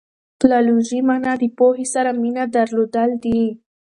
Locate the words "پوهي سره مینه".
1.57-2.43